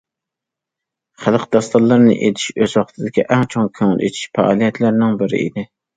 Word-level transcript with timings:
خەلق 1.25 1.43
داستانلىرىنى 1.57 2.15
ئېيتىش 2.15 2.47
ئۆز 2.63 2.73
ۋاقتىدىكى 2.79 3.27
ئەڭ 3.37 3.45
چوڭ 3.55 3.69
كۆڭۈل 3.81 4.03
ئېچىش 4.09 4.25
پائالىيەتلىرىنىڭ 4.39 5.15
بىرى 5.21 5.43
ئىدى. 5.45 5.69